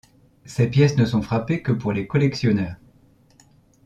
Ces 0.45 0.65
pièces 0.67 0.97
ne 0.97 1.05
sont 1.05 1.21
frappées 1.21 1.61
que 1.61 1.71
pour 1.71 1.91
les 1.93 2.07
collectionneurs. 2.07 2.73